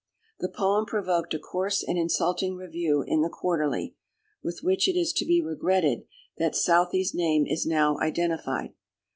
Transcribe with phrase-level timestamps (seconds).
[0.39, 3.93] The poem provoked a coarse and insulting review in the Quarterly,
[4.43, 6.07] with which it is to be regretted
[6.39, 8.73] that Southey's name is now identified.